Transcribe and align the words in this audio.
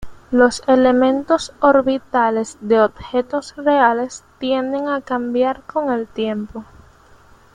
Los 0.31 0.63
elementos 0.67 1.53
orbitales 1.59 2.57
de 2.59 2.81
objetos 2.81 3.53
reales 3.55 4.23
tienden 4.39 4.87
a 4.89 5.01
cambiar 5.01 5.61
con 5.67 5.91
el 5.93 6.07
tiempo. 6.07 6.65